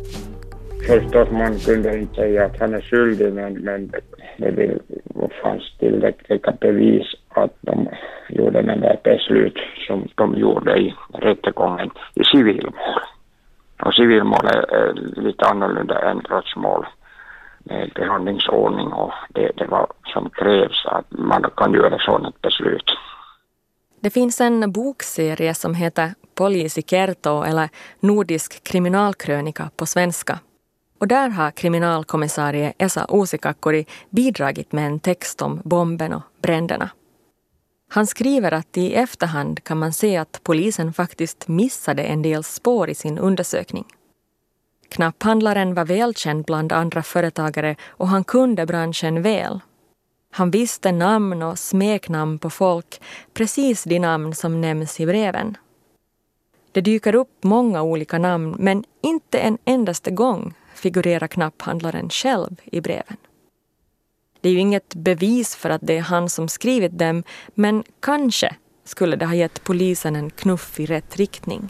[0.87, 3.92] Förstås, man kunde inte säga att han är skyldig, men, men
[4.37, 4.79] det
[5.42, 7.88] fanns tillräckliga bevis att de
[8.29, 13.01] gjorde den där beslut som de gjorde i rättegången i civilmål.
[13.83, 16.87] Och civilmål är eh, eh, lite annorlunda än brottsmål
[17.59, 22.90] med behandlingsordning och det, det var som krävs att man kan göra sådant beslut.
[24.01, 27.68] Det finns en bokserie som heter Polisi i Kerto eller
[28.01, 30.38] Nordisk kriminalkrönika på svenska.
[31.02, 36.90] Och där har kriminalkommissarie Esa Uusikakkuri bidragit med en text om bomben och bränderna.
[37.88, 42.90] Han skriver att i efterhand kan man se att polisen faktiskt missade en del spår
[42.90, 43.84] i sin undersökning.
[44.88, 49.60] Knapphandlaren var välkänd bland andra företagare och han kunde branschen väl.
[50.30, 53.00] Han visste namn och smeknamn på folk,
[53.34, 55.56] precis de namn som nämns i breven.
[56.72, 62.81] Det dyker upp många olika namn men inte en endaste gång figurerar knapphandlaren själv i
[62.81, 63.16] breven.
[64.40, 67.23] Det är ju inget bevis för att det är han som skrivit dem
[67.55, 71.68] men kanske skulle det ha gett polisen en knuff i rätt riktning.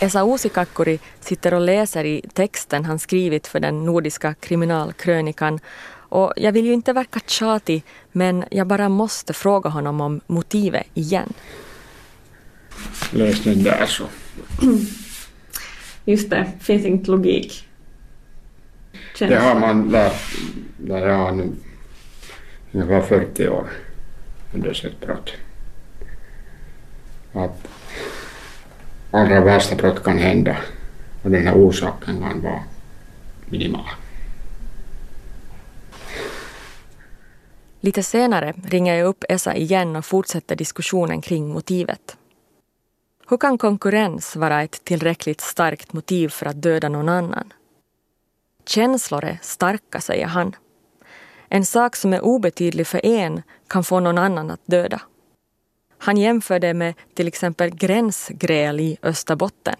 [0.00, 5.60] Esa Uusikakkuri sitter och läser i texten han skrivit för den nordiska kriminalkrönikan
[6.10, 10.86] och jag vill ju inte verka tjatig men jag bara måste fråga honom om motivet
[10.94, 11.32] igen.
[13.12, 14.04] Läs den där så.
[16.08, 17.68] Just det, finns inte logik.
[19.18, 20.22] Känns det har man lärt
[20.76, 21.52] när jag nu
[22.72, 23.68] ungefär 40 år
[24.54, 25.32] undersökt brott.
[27.32, 27.68] Att
[29.10, 30.56] allra värsta brott kan hända
[31.22, 32.62] och den här orsaken kan vara
[33.46, 33.88] minimal.
[37.80, 42.17] Lite senare ringer jag upp Esa igen och fortsätter diskussionen kring motivet.
[43.30, 47.52] Hur kan konkurrens vara ett tillräckligt starkt motiv för att döda någon annan?
[48.66, 50.56] Känslor är starka, säger han.
[51.48, 55.00] En sak som är obetydlig för en kan få någon annan att döda.
[55.98, 59.76] Han jämför det med till exempel gränsgräl i Österbotten.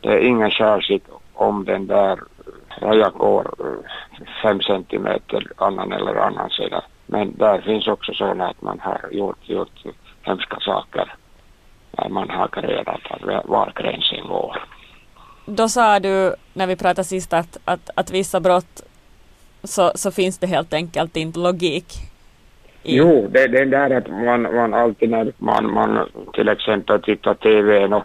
[0.00, 2.20] Det är inget särskilt om den där
[2.80, 6.84] rajan går eh, fem centimeter annan eller annan sida.
[7.06, 9.82] Men där finns också sådana att man har gjort, gjort
[10.22, 11.14] hemska saker
[11.98, 13.00] när man har grälat
[13.44, 14.56] var gränsen går.
[15.46, 18.82] Då sa du när vi pratade sist att, att, att vissa brott
[19.64, 21.86] så, så finns det helt enkelt inte logik
[22.82, 22.96] i...
[22.96, 27.34] Jo, det, det är där att man, man alltid när man, man till exempel tittar
[27.34, 28.04] TV och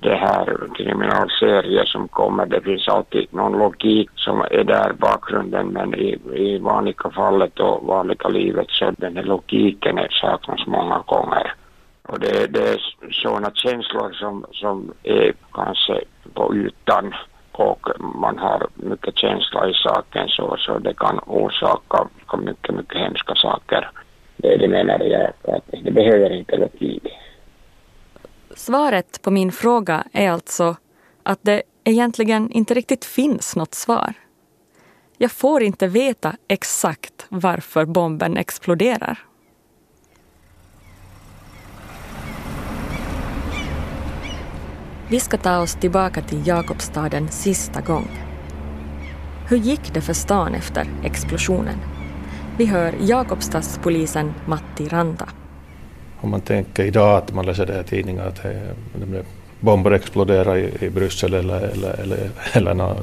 [0.00, 5.94] det här kriminalserier som kommer, det finns alltid någon logik som är där bakgrunden men
[5.94, 11.54] i, i vanliga fallet och vanliga livet så den här logiken saknas många gånger.
[12.02, 16.00] Och det, det är sådana känslor som, som är kanske
[16.34, 17.14] på ytan
[17.52, 23.34] och man har mycket känsla i saken så, så det kan orsaka mycket, mycket hemska
[23.34, 23.90] saker.
[24.36, 27.06] Det, det menar jag att det behöver inte logik.
[28.56, 30.76] Svaret på min fråga är alltså
[31.22, 34.14] att det egentligen inte riktigt finns något svar.
[35.18, 39.18] Jag får inte veta exakt varför bomben exploderar.
[45.12, 48.08] Vi ska ta oss tillbaka till Jakobstad en sista gång.
[49.48, 51.78] Hur gick det för stan efter explosionen?
[52.58, 55.28] Vi hör Jakobstadspolisen Matti Ranta.
[56.20, 58.52] Om man tänker idag att man läser det här tidningar att eh,
[59.60, 62.96] bomber exploderar i, i Bryssel eller, eller, eller, eller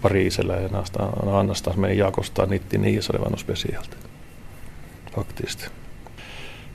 [0.00, 1.76] Paris eller någon annanstans.
[1.76, 3.90] Men i Jakobstad 99 så det var något speciellt.
[5.14, 5.70] Faktiskt.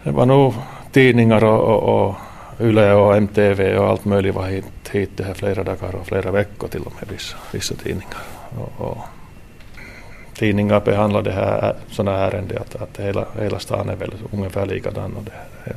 [0.03, 0.53] Det var nog
[0.91, 2.15] tidningar och, och, och
[2.61, 6.31] Yle och MTV och allt möjligt var hit, hit det här flera dagar och flera
[6.31, 8.21] veckor till och med vissa, vissa tidningar.
[8.57, 8.97] Och, och
[10.35, 15.15] tidningar behandlar det här sådana ärenden att, att hela, hela stan är väl ungefär likadan.
[15.15, 15.73] Och det,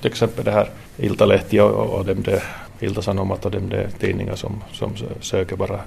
[0.00, 2.40] till exempel det här Iltalehti och, och och de
[2.80, 5.80] Ilta-Sanomat och de, de tidningar som, som söker bara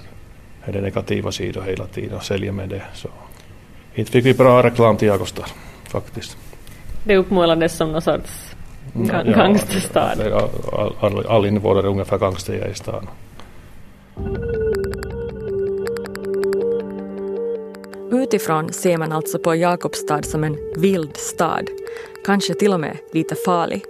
[0.63, 2.81] är det negativa sidor hela tiden och säljer med det.
[2.93, 3.09] Så
[3.95, 5.45] inte fick vi bra reklam till Jagostar
[5.83, 6.37] faktiskt.
[7.03, 8.48] Det uppmålades som någon sorts
[8.93, 10.15] ga ja, gangsterstad.
[11.27, 13.07] All, invånare är ungefär gangster i stan.
[18.11, 21.69] Utifrån ser man alltså på Jakobstad som en vild stad,
[22.25, 23.83] kanske till och med lite farlig.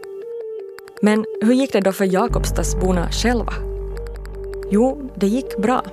[1.01, 3.53] Men hur gick det då för Jakobstadsborna själva?
[4.71, 5.83] Jo, det gick bra.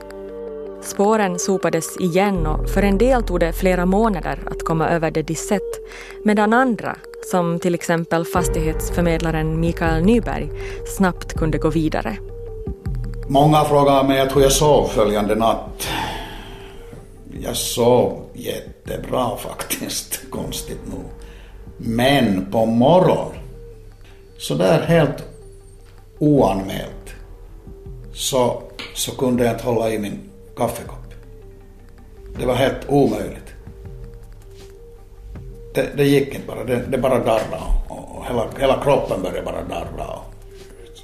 [0.82, 5.22] Spåren sopades igen och för en del tog det flera månader att komma över det
[5.22, 5.80] de sett,
[6.24, 6.96] medan andra,
[7.30, 10.50] som till exempel fastighetsförmedlaren Mikael Nyberg,
[10.96, 12.16] snabbt kunde gå vidare.
[13.28, 15.88] Många frågar mig hur jag sov följande natt.
[17.40, 21.04] Jag sov jättebra faktiskt, konstigt nog.
[21.76, 23.38] Men på morgonen,
[24.38, 25.22] så där helt
[26.18, 27.14] oanmält,
[28.14, 28.62] så,
[28.94, 30.18] så kunde jag inte hålla i min
[30.56, 31.14] kaffekopp.
[32.38, 33.45] Det var helt omöjligt.
[35.76, 39.42] Det, det gick inte bara, det, det bara darrade och, och hela, hela kroppen började
[39.42, 40.06] bara darra.
[40.06, 40.24] Och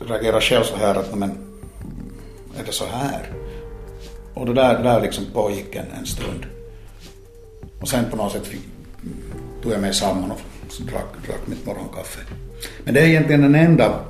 [0.01, 1.31] jag reagerade själv så här att, men
[2.59, 3.33] är det så här?
[4.35, 6.47] Och det där, det där liksom pågick en, en stund.
[7.81, 8.61] Och sen på något sätt fick,
[9.63, 10.41] tog jag mig samman och
[10.81, 12.21] drack, drack mitt morgonkaffe.
[12.85, 14.01] Men det är egentligen den enda,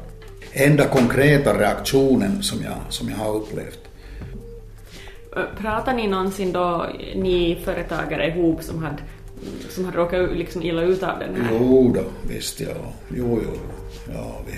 [0.53, 3.79] enda konkreta reaktionen som jag, som jag har upplevt.
[5.59, 9.03] Pratar ni någonsin då, ni företagare ihop som hade,
[9.70, 11.49] som hade råkat liksom illa ut av den här?
[11.53, 12.68] Jo då, visst ja.
[13.09, 13.59] Jo, jo.
[14.14, 14.55] Ja, vi,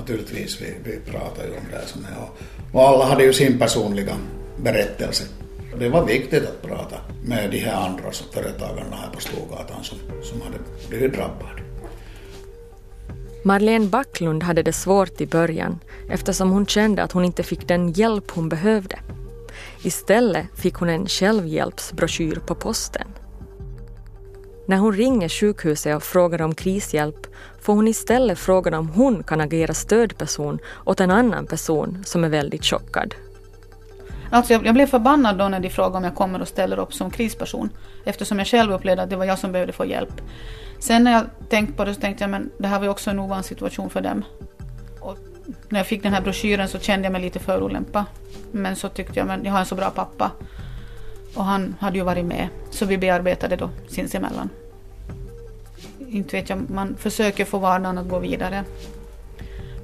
[0.00, 2.28] naturligtvis, vi, vi pratar ju om det som är.
[2.72, 4.16] Och alla hade ju sin personliga
[4.62, 5.24] berättelse.
[5.78, 10.40] Det var viktigt att prata med de här andra företagarna här på Storgatan som, som
[10.40, 10.58] hade
[10.88, 11.60] blivit drabbade.
[13.44, 15.78] Marlene Backlund hade det svårt i början
[16.10, 18.98] eftersom hon kände att hon inte fick den hjälp hon behövde.
[19.82, 23.08] Istället fick hon en självhjälpsbroschyr på posten.
[24.70, 27.26] När hon ringer sjukhuset och frågar om krishjälp
[27.60, 32.28] får hon istället frågan om hon kan agera stödperson åt en annan person som är
[32.28, 33.14] väldigt chockad.
[34.30, 36.94] Alltså jag, jag blev förbannad då när de frågade om jag kommer och ställer upp
[36.94, 37.70] som krisperson.
[38.04, 40.20] Eftersom jag själv upplevde att det var jag som behövde få hjälp.
[40.78, 43.10] Sen när jag tänkte på det så tänkte jag men det här var ju också
[43.10, 44.24] en ovan situation för dem.
[45.00, 45.18] Och
[45.68, 48.04] när jag fick den här broschyren så kände jag mig lite förolämpad.
[48.52, 50.30] Men så tyckte jag men jag har en så bra pappa.
[51.34, 52.48] Och han hade ju varit med.
[52.70, 54.50] Så vi bearbetade då sinsemellan.
[56.10, 58.64] Inte vet jag, man försöker få vardagen att gå vidare.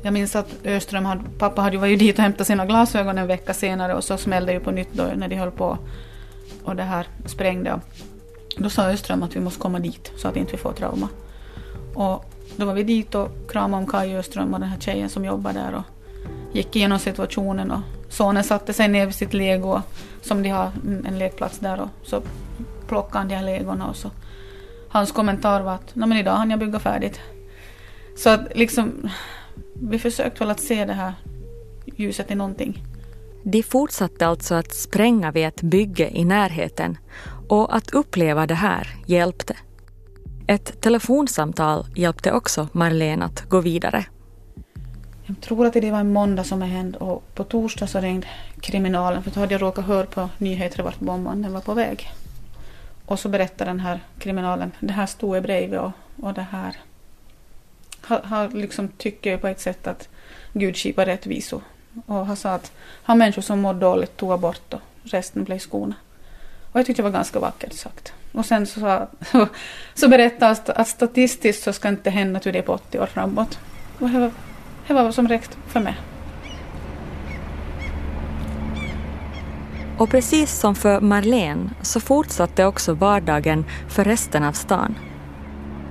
[0.02, 3.26] Jag minns att Öström, hade, pappa hade ju varit dit och hämtat sina glasögon en
[3.26, 5.78] vecka senare och så smällde det ju på nytt då när de höll på
[6.64, 7.80] och det här sprängde.
[8.56, 11.08] Då sa Öström att vi måste komma dit så att inte vi får trauma.
[11.94, 12.24] Och
[12.56, 15.52] då var vi dit och kramade om Kaj Öström och den här tjejen som jobbar
[15.52, 15.84] där och
[16.52, 19.82] gick igenom situationen och sonen satte sig ner vid sitt lego
[20.22, 22.22] som de har mm, en lekplats där och så
[22.88, 24.10] plockade han de här legorna och så
[24.96, 27.20] hans kommentar var att men idag hann jag bygga färdigt.
[28.16, 29.10] Så att liksom
[29.74, 31.14] vi försökte väl att se det här
[31.96, 32.82] ljuset i någonting.
[33.44, 36.98] De fortsatte alltså att spränga vid ett bygge i närheten
[37.48, 39.56] och att uppleva det här hjälpte.
[40.46, 44.04] Ett telefonsamtal hjälpte också Marlene att gå vidare.
[45.26, 48.26] Jag tror att det var en måndag som det hände och på torsdag så ringde
[48.60, 52.10] kriminalen för då hade jag råkat höra på nyheter vart bomben var på väg.
[53.06, 55.92] Och så berättade den här kriminalen, det här stod jag bredvid och,
[56.22, 56.76] och det här
[58.00, 60.08] Han liksom tycker på ett sätt att
[60.52, 61.60] Gud skipar rättvisa.
[62.06, 65.94] Och han sa att Han människor som mår dåligt tog bort och resten blev skona.
[66.72, 68.12] Och jag tyckte det var ganska vackert sagt.
[68.32, 68.80] Och sen så,
[69.32, 69.48] så,
[69.94, 73.58] så berättades att statistiskt så ska inte hända till det på 80 år framåt.
[73.98, 74.30] Och det var,
[74.86, 75.96] det var vad som räckte för mig.
[79.98, 84.94] Och precis som för Marlene så fortsatte också vardagen för resten av stan.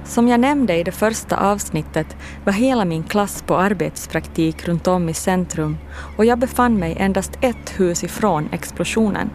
[0.03, 5.10] Som jag nämnde i det första avsnittet var hela min klass på arbetspraktik runt om
[5.10, 5.78] i centrum
[6.18, 9.30] och jag befann mig endast ett hus ifrån explosionen.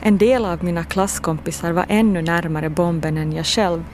[0.00, 3.84] En del av mina klasskompisar var ännu närmare bomben än jag själv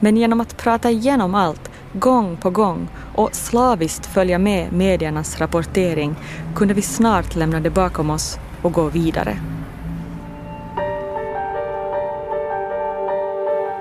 [0.00, 6.14] men genom att prata igenom allt gång på gång och slaviskt följa med mediernas rapportering
[6.56, 9.36] kunde vi snart lämna det bakom oss och gå vidare.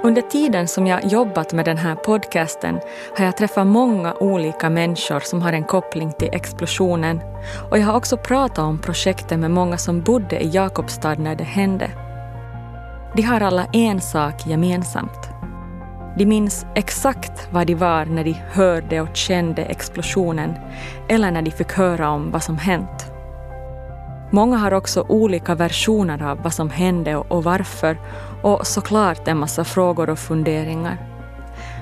[0.04, 2.80] Under tiden som jag jobbat med den här podcasten
[3.18, 7.22] har jag träffat många olika människor som har en koppling till explosionen
[7.72, 11.44] och jag har också pratat om projektet med många som bodde i Jakobstad när det
[11.44, 11.90] hände.
[13.16, 15.30] De har alla en sak gemensamt.
[16.18, 20.54] De minns exakt vad de var när de hörde och kände explosionen
[21.10, 23.09] eller när de fick höra om vad som hänt.
[24.32, 27.98] Många har också olika versioner av vad som hände och varför
[28.44, 30.98] och såklart en massa frågor och funderingar.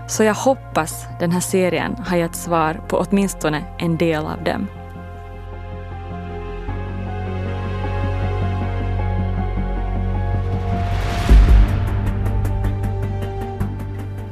[0.08, 4.68] Så jag hoppas den här serien har gett svar på åtminstone en del av dem.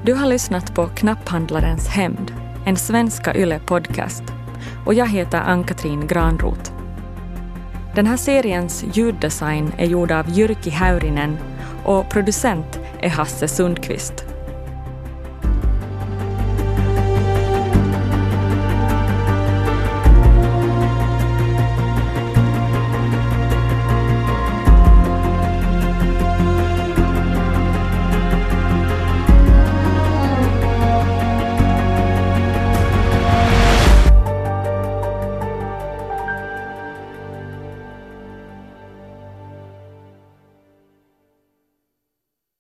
[0.06, 2.32] Du har lyssnat på Knapphandlarens hämnd,
[2.66, 4.24] en svenska YLE-podcast.
[4.86, 6.75] Och jag heter Ann-Katrin Granroth.
[7.96, 11.38] Den här seriens ljuddesign är gjord av Jyrki Häyrinen
[11.84, 14.25] och producent är Hasse Sundqvist.